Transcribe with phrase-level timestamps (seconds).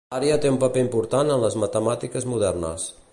[0.13, 2.91] L'àrea té un paper important en les matemàtiques modernes.